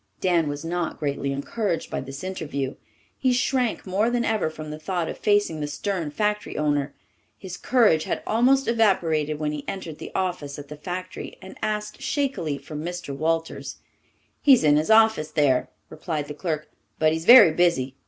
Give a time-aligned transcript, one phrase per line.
[0.19, 2.73] Dan was not greatly encouraged by this interview.
[3.19, 6.95] He shrank more than ever from the thought of facing the stern factory owner.
[7.37, 12.01] His courage had almost evaporated when he entered the office at the factory and asked
[12.01, 13.15] shakily for Mr.
[13.15, 13.75] Walters.
[14.41, 17.93] "He's in his office there," replied the clerk, "but he's very busy.